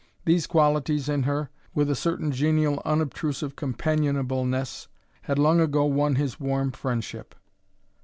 [0.25, 4.87] These qualities in her, with a certain genial, unobtrusive companionableness,
[5.21, 7.35] had long ago won his warm friendship.